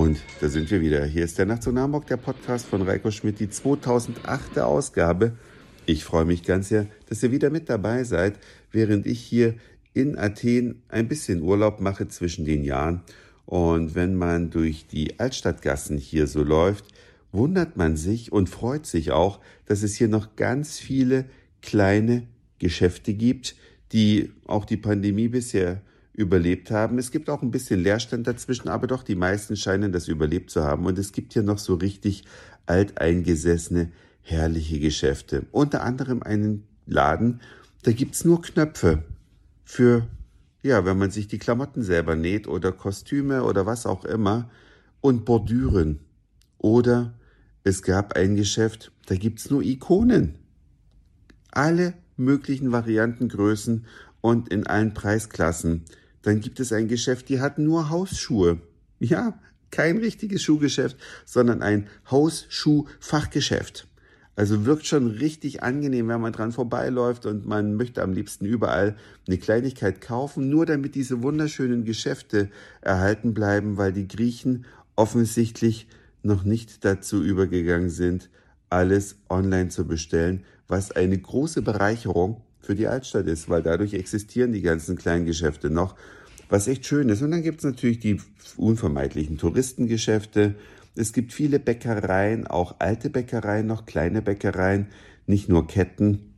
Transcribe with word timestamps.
Und 0.00 0.18
da 0.40 0.48
sind 0.48 0.70
wir 0.70 0.80
wieder. 0.80 1.04
Hier 1.04 1.24
ist 1.24 1.36
der 1.36 1.44
Nacht 1.44 1.62
zu 1.62 1.76
Hamburg, 1.76 2.06
der 2.06 2.16
Podcast 2.16 2.64
von 2.64 2.80
Reiko 2.80 3.10
Schmidt, 3.10 3.38
die 3.38 3.50
2008. 3.50 4.58
Ausgabe. 4.60 5.32
Ich 5.84 6.04
freue 6.04 6.24
mich 6.24 6.42
ganz 6.42 6.70
sehr, 6.70 6.86
dass 7.10 7.22
ihr 7.22 7.32
wieder 7.32 7.50
mit 7.50 7.68
dabei 7.68 8.02
seid, 8.04 8.38
während 8.72 9.06
ich 9.06 9.20
hier 9.20 9.56
in 9.92 10.16
Athen 10.16 10.80
ein 10.88 11.06
bisschen 11.06 11.42
Urlaub 11.42 11.82
mache 11.82 12.08
zwischen 12.08 12.46
den 12.46 12.64
Jahren. 12.64 13.02
Und 13.44 13.94
wenn 13.94 14.14
man 14.14 14.48
durch 14.48 14.86
die 14.86 15.20
Altstadtgassen 15.20 15.98
hier 15.98 16.26
so 16.26 16.42
läuft, 16.42 16.86
wundert 17.30 17.76
man 17.76 17.98
sich 17.98 18.32
und 18.32 18.48
freut 18.48 18.86
sich 18.86 19.10
auch, 19.10 19.38
dass 19.66 19.82
es 19.82 19.96
hier 19.96 20.08
noch 20.08 20.34
ganz 20.34 20.78
viele 20.78 21.26
kleine 21.60 22.26
Geschäfte 22.58 23.12
gibt, 23.12 23.54
die 23.92 24.32
auch 24.46 24.64
die 24.64 24.78
Pandemie 24.78 25.28
bisher 25.28 25.82
überlebt 26.20 26.70
haben. 26.70 26.98
Es 26.98 27.10
gibt 27.10 27.28
auch 27.28 27.42
ein 27.42 27.50
bisschen 27.50 27.80
Leerstand 27.80 28.26
dazwischen, 28.26 28.68
aber 28.68 28.86
doch 28.86 29.02
die 29.02 29.16
meisten 29.16 29.56
scheinen 29.56 29.90
das 29.90 30.06
überlebt 30.06 30.50
zu 30.50 30.62
haben. 30.62 30.86
Und 30.86 30.98
es 30.98 31.12
gibt 31.12 31.32
hier 31.32 31.42
noch 31.42 31.58
so 31.58 31.74
richtig 31.74 32.24
alteingesessene, 32.66 33.90
herrliche 34.22 34.78
Geschäfte. 34.78 35.46
Unter 35.50 35.82
anderem 35.82 36.22
einen 36.22 36.64
Laden, 36.86 37.40
da 37.82 37.92
gibt's 37.92 38.24
nur 38.24 38.42
Knöpfe 38.42 39.02
für, 39.64 40.06
ja, 40.62 40.84
wenn 40.84 40.98
man 40.98 41.10
sich 41.10 41.26
die 41.26 41.38
Klamotten 41.38 41.82
selber 41.82 42.14
näht 42.14 42.46
oder 42.46 42.70
Kostüme 42.72 43.42
oder 43.42 43.66
was 43.66 43.86
auch 43.86 44.04
immer 44.04 44.50
und 45.00 45.24
Bordüren. 45.24 46.00
Oder 46.58 47.14
es 47.64 47.82
gab 47.82 48.16
ein 48.16 48.36
Geschäft, 48.36 48.92
da 49.06 49.16
gibt's 49.16 49.50
nur 49.50 49.62
Ikonen. 49.62 50.34
Alle 51.50 51.94
möglichen 52.16 52.70
Varianten, 52.70 53.28
Größen 53.28 53.86
und 54.20 54.48
in 54.50 54.66
allen 54.66 54.94
Preisklassen. 54.94 55.84
Dann 56.22 56.40
gibt 56.40 56.60
es 56.60 56.72
ein 56.72 56.88
Geschäft, 56.88 57.28
die 57.28 57.40
hat 57.40 57.58
nur 57.58 57.90
Hausschuhe. 57.90 58.60
Ja, 58.98 59.38
kein 59.70 59.98
richtiges 59.98 60.42
Schuhgeschäft, 60.42 60.96
sondern 61.24 61.62
ein 61.62 61.88
Hausschuhfachgeschäft. 62.10 63.86
Also 64.36 64.64
wirkt 64.64 64.86
schon 64.86 65.06
richtig 65.08 65.62
angenehm, 65.62 66.08
wenn 66.08 66.20
man 66.20 66.32
dran 66.32 66.52
vorbeiläuft 66.52 67.26
und 67.26 67.46
man 67.46 67.74
möchte 67.74 68.02
am 68.02 68.12
liebsten 68.12 68.46
überall 68.46 68.96
eine 69.26 69.38
Kleinigkeit 69.38 70.00
kaufen, 70.00 70.48
nur 70.48 70.66
damit 70.66 70.94
diese 70.94 71.22
wunderschönen 71.22 71.84
Geschäfte 71.84 72.48
erhalten 72.80 73.34
bleiben, 73.34 73.76
weil 73.76 73.92
die 73.92 74.08
Griechen 74.08 74.64
offensichtlich 74.96 75.88
noch 76.22 76.44
nicht 76.44 76.84
dazu 76.84 77.22
übergegangen 77.22 77.90
sind, 77.90 78.30
alles 78.70 79.16
online 79.28 79.68
zu 79.68 79.86
bestellen, 79.86 80.44
was 80.68 80.92
eine 80.92 81.18
große 81.18 81.62
Bereicherung 81.62 82.42
für 82.60 82.74
die 82.74 82.86
Altstadt 82.86 83.26
ist, 83.26 83.48
weil 83.48 83.62
dadurch 83.62 83.94
existieren 83.94 84.52
die 84.52 84.62
ganzen 84.62 84.96
kleinen 84.96 85.26
Geschäfte 85.26 85.70
noch, 85.70 85.96
was 86.48 86.68
echt 86.68 86.86
schön 86.86 87.08
ist. 87.08 87.22
Und 87.22 87.30
dann 87.30 87.42
gibt 87.42 87.58
es 87.58 87.64
natürlich 87.64 88.00
die 88.00 88.20
unvermeidlichen 88.56 89.38
Touristengeschäfte. 89.38 90.54
Es 90.96 91.12
gibt 91.12 91.32
viele 91.32 91.58
Bäckereien, 91.58 92.46
auch 92.46 92.76
alte 92.78 93.10
Bäckereien, 93.10 93.66
noch 93.66 93.86
kleine 93.86 94.22
Bäckereien, 94.22 94.88
nicht 95.26 95.48
nur 95.48 95.66
Ketten, 95.66 96.34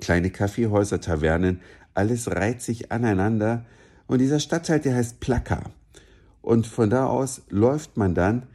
kleine 0.00 0.30
Kaffeehäuser, 0.30 1.00
Tavernen. 1.00 1.60
Alles 1.94 2.28
reiht 2.28 2.62
sich 2.62 2.92
aneinander. 2.92 3.64
Und 4.06 4.20
dieser 4.20 4.40
Stadtteil, 4.40 4.80
der 4.80 4.94
heißt 4.94 5.20
Plaka. 5.20 5.70
Und 6.42 6.66
von 6.66 6.90
da 6.90 7.06
aus 7.06 7.42
läuft 7.48 7.96
man 7.96 8.14
dann 8.14 8.46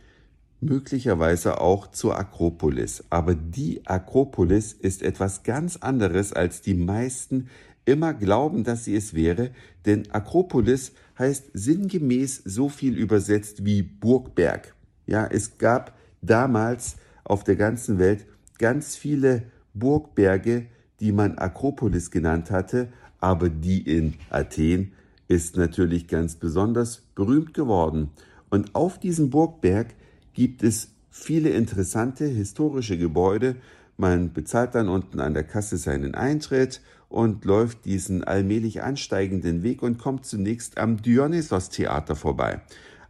möglicherweise 0.66 1.62
auch 1.62 1.92
zur 1.92 2.18
Akropolis. 2.18 3.04
Aber 3.10 3.36
die 3.36 3.86
Akropolis 3.86 4.74
ist 4.74 5.02
etwas 5.02 5.44
ganz 5.44 5.78
anderes, 5.78 6.34
als 6.34 6.62
die 6.62 6.74
meisten 6.74 7.50
immer 7.86 8.14
glauben, 8.14 8.64
dass 8.64 8.86
sie 8.86 8.96
es 8.96 9.14
wäre, 9.14 9.52
denn 9.86 10.10
Akropolis 10.12 10.94
heißt 11.20 11.52
sinngemäß 11.54 12.42
so 12.46 12.70
viel 12.70 12.98
übersetzt 12.98 13.66
wie 13.66 13.84
Burgberg. 13.84 14.74
Ja, 15.06 15.28
es 15.28 15.58
gab 15.58 15.98
damals 16.22 16.96
auf 17.24 17.44
der 17.44 17.56
ganzen 17.56 18.00
Welt 18.00 18.26
ganz 18.58 18.96
viele 18.96 19.44
Burgberge, 19.74 20.68
die 21.00 21.12
man 21.12 21.38
Akropolis 21.38 22.12
genannt 22.12 22.52
hatte, 22.52 22.88
aber 23.20 23.50
die 23.50 23.82
in 23.82 24.16
Athen 24.30 24.94
ist 25.28 25.58
natürlich 25.58 26.08
ganz 26.08 26.36
besonders 26.36 27.02
berühmt 27.16 27.54
geworden. 27.54 28.12
Und 28.50 28.76
auf 28.76 29.00
diesem 29.00 29.30
Burgberg 29.30 29.96
gibt 30.34 30.64
es 30.64 30.90
viele 31.10 31.50
interessante 31.50 32.26
historische 32.26 32.98
Gebäude. 32.98 33.56
Man 33.98 34.34
bezahlt 34.34 34.76
dann 34.76 34.90
unten 34.90 35.20
an 35.20 35.34
der 35.34 35.44
Kasse 35.44 35.78
seinen 35.78 36.16
Eintritt 36.16 36.82
und 37.10 37.46
läuft 37.46 37.86
diesen 37.86 38.24
allmählich 38.24 38.82
ansteigenden 38.82 39.62
Weg 39.62 39.84
und 39.84 40.00
kommt 40.00 40.26
zunächst 40.26 40.80
am 40.80 41.02
Dionysos-Theater 41.02 42.16
vorbei. 42.16 42.62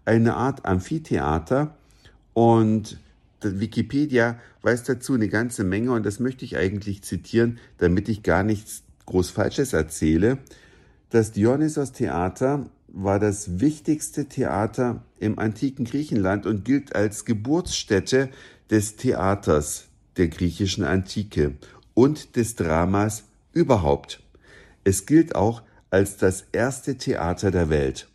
Eine 0.03 0.35
Art 0.35 0.65
Amphitheater 0.65 1.77
und 2.33 2.99
Wikipedia 3.41 4.37
weiß 4.61 4.83
dazu 4.83 5.13
eine 5.13 5.29
ganze 5.29 5.63
Menge 5.63 5.91
und 5.91 6.05
das 6.05 6.19
möchte 6.19 6.43
ich 6.43 6.57
eigentlich 6.57 7.03
zitieren, 7.03 7.59
damit 7.77 8.09
ich 8.09 8.23
gar 8.23 8.43
nichts 8.43 8.83
groß 9.05 9.29
Falsches 9.29 9.73
erzähle. 9.73 10.37
Das 11.09 11.31
Dionysos-Theater 11.31 12.65
war 12.93 13.19
das 13.19 13.59
wichtigste 13.59 14.25
Theater 14.25 15.03
im 15.19 15.39
antiken 15.39 15.83
Griechenland 15.83 16.45
und 16.45 16.63
gilt 16.63 16.95
als 16.95 17.25
Geburtsstätte 17.25 18.29
des 18.69 18.95
Theaters 18.95 19.87
der 20.15 20.27
griechischen 20.27 20.83
Antike 20.83 21.55
und 21.95 22.35
des 22.35 22.55
Dramas 22.55 23.23
überhaupt. 23.51 24.21
Es 24.83 25.07
gilt 25.07 25.35
auch 25.35 25.63
als 25.89 26.17
das 26.17 26.45
erste 26.51 26.97
Theater 26.97 27.49
der 27.49 27.69
Welt. 27.69 28.07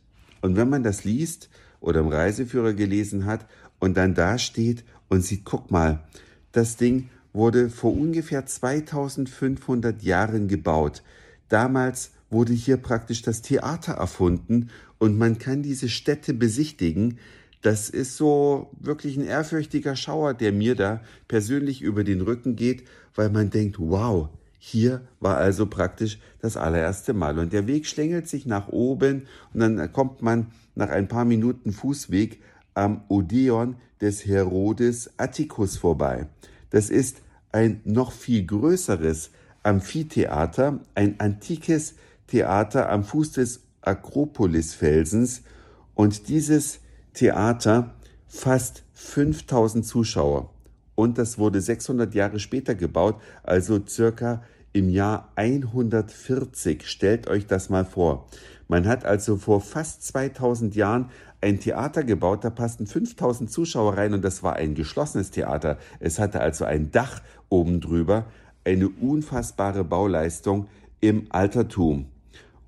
Und 0.42 0.56
wenn 0.56 0.70
man 0.70 0.84
das 0.84 1.02
liest 1.04 1.50
oder 1.80 2.00
im 2.00 2.08
Reiseführer 2.08 2.72
gelesen 2.72 3.26
hat 3.26 3.46
und 3.80 3.96
dann 3.96 4.14
da 4.14 4.38
steht 4.38 4.84
und 5.08 5.22
sieht, 5.22 5.44
guck 5.44 5.72
mal, 5.72 6.04
das 6.52 6.76
Ding 6.76 7.08
wurde 7.32 7.68
vor 7.68 7.92
ungefähr 7.92 8.46
2500 8.46 10.02
Jahren 10.02 10.46
gebaut. 10.46 11.02
Damals 11.48 12.12
wurde 12.30 12.52
hier 12.52 12.76
praktisch 12.76 13.22
das 13.22 13.42
Theater 13.42 13.94
erfunden 13.94 14.70
und 14.98 15.16
man 15.16 15.38
kann 15.38 15.62
diese 15.62 15.88
Städte 15.88 16.34
besichtigen. 16.34 17.18
Das 17.62 17.90
ist 17.90 18.16
so 18.16 18.70
wirklich 18.78 19.16
ein 19.16 19.24
ehrfürchtiger 19.24 19.96
Schauer, 19.96 20.34
der 20.34 20.52
mir 20.52 20.74
da 20.74 21.00
persönlich 21.26 21.82
über 21.82 22.04
den 22.04 22.20
Rücken 22.20 22.56
geht, 22.56 22.84
weil 23.14 23.30
man 23.30 23.50
denkt, 23.50 23.76
wow, 23.78 24.28
hier 24.58 25.00
war 25.20 25.38
also 25.38 25.66
praktisch 25.66 26.18
das 26.40 26.56
allererste 26.56 27.14
Mal. 27.14 27.38
Und 27.38 27.52
der 27.52 27.66
Weg 27.66 27.86
schlängelt 27.86 28.28
sich 28.28 28.46
nach 28.46 28.68
oben 28.68 29.26
und 29.54 29.60
dann 29.60 29.92
kommt 29.92 30.22
man 30.22 30.48
nach 30.74 30.90
ein 30.90 31.08
paar 31.08 31.24
Minuten 31.24 31.72
Fußweg 31.72 32.40
am 32.74 33.02
Odeon 33.08 33.76
des 34.00 34.26
Herodes 34.26 35.10
Atticus 35.16 35.76
vorbei. 35.76 36.26
Das 36.70 36.90
ist 36.90 37.22
ein 37.50 37.80
noch 37.84 38.12
viel 38.12 38.44
größeres 38.44 39.30
Amphitheater, 39.62 40.80
ein 40.94 41.18
antikes 41.18 41.94
Theater 42.28 42.90
am 42.90 43.04
Fuß 43.04 43.32
des 43.32 43.62
Akropolisfelsens 43.82 45.42
und 45.94 46.28
dieses 46.28 46.80
Theater 47.14 47.94
fasst 48.26 48.84
5000 48.92 49.84
Zuschauer. 49.84 50.50
Und 50.94 51.18
das 51.18 51.38
wurde 51.38 51.60
600 51.60 52.14
Jahre 52.14 52.38
später 52.38 52.74
gebaut, 52.74 53.20
also 53.42 53.80
circa 53.86 54.42
im 54.72 54.88
Jahr 54.88 55.32
140. 55.36 56.86
Stellt 56.86 57.28
euch 57.28 57.46
das 57.46 57.70
mal 57.70 57.84
vor. 57.84 58.28
Man 58.68 58.86
hat 58.86 59.04
also 59.04 59.36
vor 59.36 59.60
fast 59.60 60.02
2000 60.04 60.76
Jahren 60.76 61.10
ein 61.40 61.60
Theater 61.60 62.04
gebaut, 62.04 62.44
da 62.44 62.50
passten 62.50 62.86
5000 62.86 63.50
Zuschauer 63.50 63.96
rein 63.96 64.12
und 64.12 64.22
das 64.22 64.42
war 64.42 64.56
ein 64.56 64.74
geschlossenes 64.74 65.30
Theater. 65.30 65.78
Es 66.00 66.18
hatte 66.18 66.40
also 66.40 66.64
ein 66.64 66.90
Dach 66.90 67.22
oben 67.48 67.80
drüber, 67.80 68.26
eine 68.64 68.88
unfassbare 68.88 69.84
Bauleistung 69.84 70.66
im 71.00 71.26
Altertum. 71.30 72.06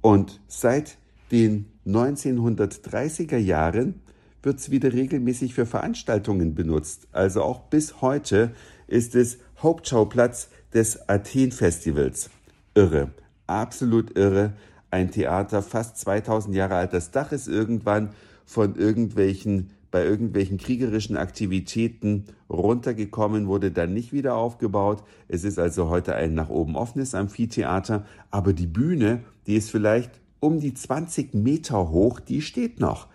Und 0.01 0.41
seit 0.49 0.99
den 1.31 1.67
1930er 1.87 3.37
Jahren 3.37 4.01
wird 4.43 4.59
es 4.59 4.71
wieder 4.71 4.93
regelmäßig 4.93 5.55
für 5.55 5.67
Veranstaltungen 5.67 6.55
benutzt. 6.55 7.09
Also 7.13 7.43
auch 7.43 7.61
bis 7.69 8.01
heute 8.01 8.53
ist 8.87 9.15
es 9.15 9.39
Hauptschauplatz 9.59 10.49
des 10.73 11.09
Athen-Festivals. 11.09 12.31
Irre, 12.75 13.11
absolut 13.47 14.17
irre. 14.17 14.55
Ein 14.91 15.11
Theater, 15.11 15.63
fast 15.63 15.99
2000 15.99 16.55
Jahre 16.55 16.77
alt. 16.77 16.93
Das 16.93 17.11
Dach 17.11 17.33
ist 17.33 17.49
irgendwann 17.49 18.11
von 18.45 18.75
irgendwelchen, 18.75 19.71
bei 19.91 20.05
irgendwelchen 20.05 20.59
kriegerischen 20.59 21.17
Aktivitäten 21.17 22.27
runtergekommen, 22.49 23.49
wurde 23.49 23.71
dann 23.71 23.93
nicht 23.93 24.13
wieder 24.13 24.37
aufgebaut. 24.37 25.03
Es 25.29 25.45
ist 25.45 25.59
also 25.59 25.89
heute 25.89 26.15
ein 26.15 26.35
nach 26.35 26.49
oben 26.49 26.77
offenes 26.77 27.15
Amphitheater. 27.15 28.07
Aber 28.31 28.53
die 28.53 28.67
Bühne, 28.67 29.25
die 29.47 29.57
ist 29.57 29.71
vielleicht 29.71 30.21
um 30.39 30.61
die 30.61 30.75
20 30.75 31.35
Meter 31.35 31.91
hoch, 31.91 32.21
die 32.21 32.41
steht 32.41 32.81
noch. 32.81 33.09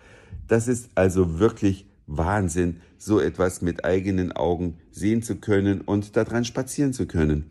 Das 0.48 0.68
ist 0.68 0.90
also 0.94 1.38
wirklich 1.38 1.86
Wahnsinn, 2.06 2.80
so 2.98 3.20
etwas 3.20 3.62
mit 3.62 3.84
eigenen 3.84 4.32
Augen 4.32 4.78
sehen 4.90 5.22
zu 5.22 5.36
können 5.36 5.80
und 5.80 6.16
daran 6.16 6.44
spazieren 6.44 6.92
zu 6.92 7.06
können. 7.06 7.50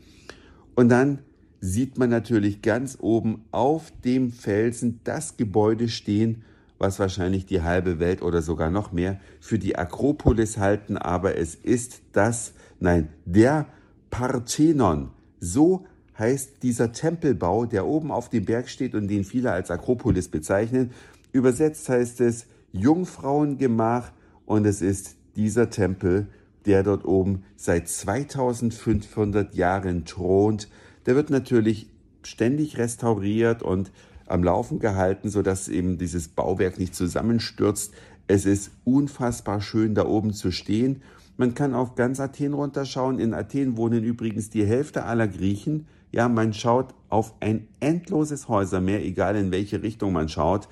Und 0.75 0.89
dann 0.89 1.19
sieht 1.59 1.97
man 1.97 2.09
natürlich 2.09 2.61
ganz 2.61 2.97
oben 3.01 3.43
auf 3.51 3.91
dem 4.03 4.31
Felsen 4.31 4.99
das 5.03 5.37
Gebäude 5.37 5.89
stehen, 5.89 6.43
was 6.77 6.99
wahrscheinlich 6.99 7.45
die 7.45 7.61
halbe 7.61 7.99
Welt 7.99 8.21
oder 8.21 8.41
sogar 8.41 8.69
noch 8.69 8.91
mehr 8.91 9.19
für 9.39 9.59
die 9.59 9.77
Akropolis 9.77 10.57
halten, 10.57 10.97
aber 10.97 11.37
es 11.37 11.55
ist 11.55 12.01
das, 12.11 12.53
nein, 12.79 13.09
der 13.25 13.67
Parthenon. 14.09 15.11
So 15.39 15.85
heißt 16.17 16.63
dieser 16.63 16.91
Tempelbau, 16.91 17.65
der 17.65 17.85
oben 17.85 18.11
auf 18.11 18.29
dem 18.29 18.45
Berg 18.45 18.69
steht 18.69 18.95
und 18.95 19.07
den 19.07 19.23
viele 19.23 19.51
als 19.51 19.71
Akropolis 19.71 20.29
bezeichnen. 20.29 20.91
Übersetzt 21.31 21.87
heißt 21.89 22.21
es 22.21 22.47
Jungfrauengemach 22.71 24.11
und 24.45 24.65
es 24.65 24.81
ist 24.81 25.15
dieser 25.35 25.69
Tempel, 25.69 26.27
der 26.65 26.83
dort 26.83 27.05
oben 27.05 27.43
seit 27.55 27.87
2500 27.87 29.55
Jahren 29.55 30.05
thront. 30.05 30.69
Der 31.05 31.15
wird 31.15 31.29
natürlich 31.29 31.89
ständig 32.23 32.77
restauriert 32.77 33.61
und 33.61 33.91
am 34.25 34.43
Laufen 34.43 34.79
gehalten, 34.79 35.29
sodass 35.29 35.67
eben 35.67 35.97
dieses 35.97 36.27
Bauwerk 36.27 36.79
nicht 36.79 36.95
zusammenstürzt. 36.95 37.93
Es 38.27 38.45
ist 38.45 38.71
unfassbar 38.83 39.61
schön, 39.61 39.95
da 39.95 40.05
oben 40.05 40.33
zu 40.33 40.51
stehen. 40.51 41.01
Man 41.37 41.53
kann 41.53 41.73
auf 41.73 41.95
ganz 41.95 42.19
Athen 42.19 42.53
runterschauen. 42.53 43.19
In 43.19 43.33
Athen 43.33 43.77
wohnen 43.77 44.03
übrigens 44.03 44.49
die 44.49 44.65
Hälfte 44.65 45.03
aller 45.03 45.27
Griechen. 45.27 45.87
Ja, 46.11 46.29
man 46.29 46.53
schaut 46.53 46.93
auf 47.09 47.33
ein 47.41 47.67
endloses 47.79 48.47
Häusermeer, 48.47 49.03
egal 49.03 49.35
in 49.35 49.51
welche 49.51 49.83
Richtung 49.83 50.13
man 50.13 50.29
schaut. 50.29 50.67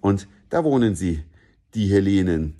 Und 0.00 0.28
da 0.50 0.62
wohnen 0.64 0.94
sie, 0.94 1.24
die 1.74 1.86
Hellenen. 1.88 2.54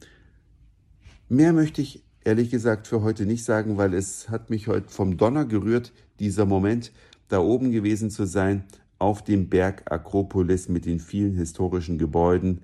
Mehr 1.29 1.53
möchte 1.53 1.81
ich 1.81 2.03
ehrlich 2.25 2.51
gesagt 2.51 2.87
für 2.89 3.03
heute 3.03 3.25
nicht 3.25 3.45
sagen, 3.45 3.77
weil 3.77 3.95
es 3.95 4.29
hat 4.29 4.51
mich 4.51 4.67
heute 4.67 4.89
vom 4.89 5.17
Donner 5.17 5.45
gerührt, 5.45 5.93
dieser 6.19 6.47
Moment, 6.47 6.93
da 7.29 7.39
oben 7.39 7.71
gewesen 7.71 8.11
zu 8.11 8.27
sein, 8.27 8.65
auf 9.05 9.23
dem 9.23 9.51
Berg 9.51 9.93
Akropolis 9.93 10.71
mit 10.71 10.87
den 10.87 10.99
vielen 10.99 11.35
historischen 11.35 11.99
Gebäuden. 11.99 12.63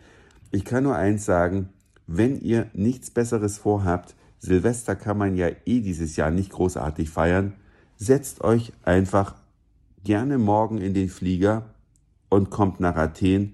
Ich 0.50 0.64
kann 0.64 0.84
nur 0.84 0.96
eins 0.96 1.26
sagen, 1.26 1.68
wenn 2.06 2.40
ihr 2.40 2.70
nichts 2.72 3.10
Besseres 3.10 3.58
vorhabt, 3.58 4.16
Silvester 4.38 4.96
kann 4.96 5.18
man 5.18 5.36
ja 5.36 5.48
eh 5.66 5.80
dieses 5.80 6.16
Jahr 6.16 6.30
nicht 6.30 6.50
großartig 6.50 7.10
feiern, 7.10 7.52
setzt 7.98 8.40
euch 8.40 8.72
einfach 8.84 9.34
gerne 10.02 10.38
morgen 10.38 10.78
in 10.78 10.94
den 10.94 11.10
Flieger 11.10 11.74
und 12.30 12.48
kommt 12.48 12.80
nach 12.80 12.96
Athen 12.96 13.52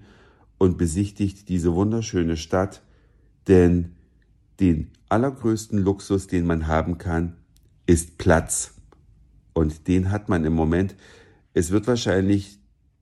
und 0.57 0.77
besichtigt 0.77 1.49
diese 1.49 1.75
wunderschöne 1.75 2.37
Stadt, 2.37 2.83
denn 3.49 3.95
den 4.61 4.91
allergrößten 5.09 5.77
Luxus, 5.77 6.27
den 6.27 6.45
man 6.45 6.67
haben 6.67 6.97
kann, 6.97 7.35
ist 7.85 8.17
Platz. 8.17 8.75
Und 9.51 9.89
den 9.89 10.09
hat 10.09 10.29
man 10.29 10.45
im 10.45 10.53
Moment. 10.53 10.95
Es 11.53 11.71
wird 11.71 11.85
wahrscheinlich 11.85 12.57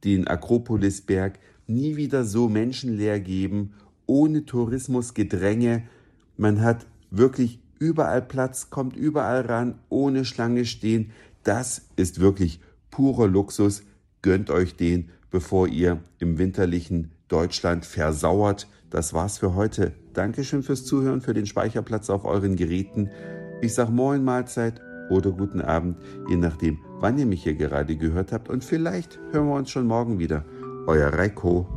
den 0.05 0.27
Akropolisberg 0.27 1.39
nie 1.67 1.95
wieder 1.95 2.23
so 2.23 2.47
menschenleer 2.47 3.19
geben, 3.19 3.73
ohne 4.05 4.45
Tourismusgedränge. 4.45 5.83
Man 6.37 6.61
hat 6.61 6.85
wirklich 7.09 7.59
überall 7.79 8.21
Platz, 8.21 8.69
kommt 8.69 8.95
überall 8.95 9.41
ran, 9.41 9.75
ohne 9.89 10.25
Schlange 10.25 10.65
stehen. 10.65 11.11
Das 11.43 11.87
ist 11.95 12.19
wirklich 12.19 12.59
purer 12.91 13.27
Luxus. 13.27 13.83
Gönnt 14.21 14.49
euch 14.49 14.75
den, 14.75 15.09
bevor 15.31 15.67
ihr 15.67 15.99
im 16.19 16.37
winterlichen 16.37 17.11
Deutschland 17.27 17.85
versauert. 17.85 18.67
Das 18.89 19.13
war's 19.13 19.39
für 19.39 19.55
heute. 19.55 19.93
Dankeschön 20.13 20.63
fürs 20.63 20.85
Zuhören, 20.85 21.21
für 21.21 21.33
den 21.33 21.45
Speicherplatz 21.45 22.09
auf 22.09 22.25
euren 22.25 22.55
Geräten. 22.55 23.09
Ich 23.61 23.73
sag 23.73 23.89
Moin 23.89 24.23
Mahlzeit 24.23 24.81
oder 25.09 25.31
guten 25.31 25.61
Abend, 25.61 25.97
je 26.29 26.37
nachdem, 26.37 26.79
wann 26.99 27.17
ihr 27.17 27.25
mich 27.25 27.43
hier 27.43 27.55
gerade 27.55 27.95
gehört 27.95 28.31
habt. 28.31 28.49
Und 28.49 28.63
vielleicht 28.63 29.19
hören 29.31 29.47
wir 29.47 29.55
uns 29.55 29.69
schon 29.69 29.87
morgen 29.87 30.19
wieder. 30.19 30.45
Euer 30.87 31.09
Reiko. 31.09 31.67